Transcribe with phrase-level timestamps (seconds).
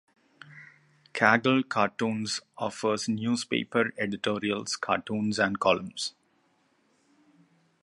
[1.13, 6.15] Cagle Cartoons offers newspaper editorial cartoons and columns.